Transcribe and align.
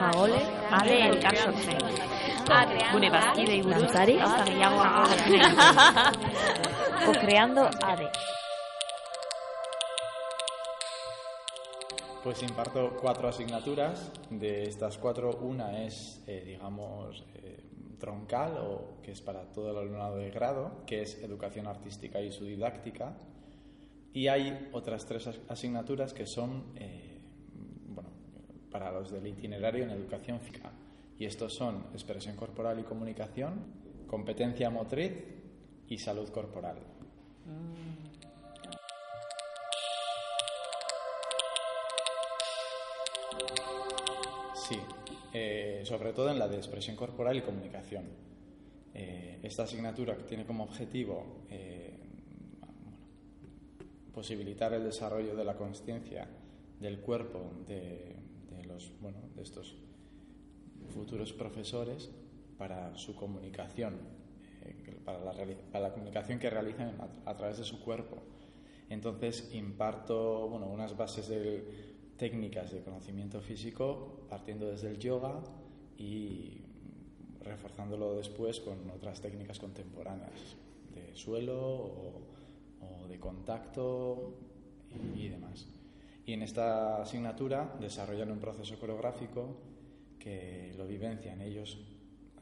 Jaole, 0.00 0.40
ade 0.72 0.96
elkarsotzen. 1.08 1.78
Gure 2.92 3.10
bazkidei 3.12 3.60
buruz 3.62 3.80
Dantzari. 3.82 4.14
gauza 4.16 4.44
gehiago 4.48 4.80
o 7.08 7.12
creando 7.20 7.62
ADE. 7.82 8.08
Pues 12.24 12.42
imparto 12.42 12.96
cuatro 13.00 13.28
asignaturas. 13.28 14.10
De 14.30 14.64
estas 14.64 14.98
cuatro, 14.98 15.38
una 15.42 15.84
es, 15.84 16.22
eh, 16.26 16.42
digamos, 16.46 17.24
eh, 17.34 17.64
troncal 17.98 18.58
o 18.58 19.00
que 19.02 19.12
es 19.12 19.20
para 19.20 19.50
todo 19.52 19.70
el 19.70 19.76
alumnado 19.78 20.16
de 20.16 20.30
grado, 20.30 20.84
que 20.86 21.02
es 21.02 21.22
educación 21.22 21.66
artística 21.66 22.20
y 22.20 22.30
su 22.32 22.44
didáctica. 22.44 23.14
Y 24.12 24.28
hay 24.28 24.68
otras 24.72 25.06
tres 25.06 25.26
as- 25.28 25.40
asignaturas 25.48 26.12
que 26.12 26.26
son, 26.26 26.72
eh, 26.76 27.09
para 28.70 28.92
los 28.92 29.10
del 29.10 29.26
itinerario 29.26 29.84
en 29.84 29.90
educación 29.90 30.40
física. 30.40 30.70
Y 31.18 31.26
estos 31.26 31.54
son 31.54 31.86
expresión 31.92 32.36
corporal 32.36 32.78
y 32.78 32.82
comunicación, 32.82 33.54
competencia 34.06 34.70
motriz 34.70 35.12
y 35.88 35.98
salud 35.98 36.28
corporal. 36.30 36.78
Sí, 44.54 44.78
eh, 45.32 45.82
sobre 45.84 46.12
todo 46.12 46.30
en 46.30 46.38
la 46.38 46.48
de 46.48 46.56
expresión 46.56 46.96
corporal 46.96 47.36
y 47.36 47.42
comunicación. 47.42 48.04
Eh, 48.94 49.40
esta 49.42 49.64
asignatura 49.64 50.16
tiene 50.26 50.44
como 50.44 50.64
objetivo 50.64 51.44
eh, 51.50 51.98
posibilitar 54.12 54.72
el 54.72 54.84
desarrollo 54.84 55.36
de 55.36 55.44
la 55.44 55.54
conciencia 55.56 56.26
del 56.80 57.00
cuerpo 57.00 57.52
de, 57.66 58.16
de 58.50 58.64
los, 58.64 58.92
bueno, 59.00 59.18
de 59.34 59.42
estos 59.42 59.76
futuros 60.94 61.32
profesores 61.32 62.10
para 62.58 62.96
su 62.96 63.14
comunicación, 63.14 63.94
eh, 64.62 65.00
para, 65.04 65.18
la, 65.24 65.32
para 65.72 65.88
la 65.88 65.92
comunicación 65.92 66.38
que 66.38 66.50
realizan 66.50 66.94
a, 67.24 67.34
través 67.34 67.58
de 67.58 67.64
su 67.64 67.80
cuerpo. 67.80 68.16
Entonces 68.88 69.50
imparto 69.54 70.48
bueno, 70.48 70.66
unas 70.66 70.96
bases 70.96 71.28
de 71.28 71.64
técnicas 72.16 72.72
de 72.72 72.82
conocimiento 72.82 73.40
físico 73.40 74.26
partiendo 74.28 74.70
desde 74.70 74.90
el 74.90 74.98
yoga 74.98 75.40
y 75.96 76.60
reforzándolo 77.42 78.14
después 78.16 78.60
con 78.60 78.90
otras 78.90 79.20
técnicas 79.20 79.58
contemporáneas 79.58 80.56
de 80.94 81.14
suelo 81.16 81.56
o, 81.58 82.22
de 83.08 83.18
contacto. 83.18 84.34
Y 86.30 86.34
en 86.34 86.42
esta 86.42 87.02
asignatura 87.02 87.74
desarrollan 87.80 88.30
un 88.30 88.38
proceso 88.38 88.78
coreográfico 88.78 89.56
que 90.16 90.72
lo 90.78 90.86
vivencian 90.86 91.40
ellos 91.40 91.76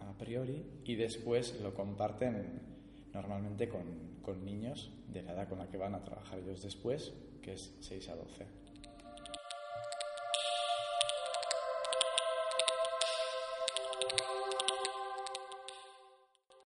a 0.00 0.12
priori 0.12 0.62
y 0.84 0.94
después 0.94 1.58
lo 1.62 1.72
comparten 1.72 2.60
normalmente 3.14 3.66
con, 3.66 4.20
con 4.20 4.44
niños 4.44 4.90
de 5.10 5.22
la 5.22 5.32
edad 5.32 5.48
con 5.48 5.60
la 5.60 5.68
que 5.68 5.78
van 5.78 5.94
a 5.94 6.04
trabajar 6.04 6.38
ellos 6.38 6.60
después, 6.60 7.14
que 7.40 7.54
es 7.54 7.78
6 7.80 8.10
a 8.10 8.16
12. 8.16 8.67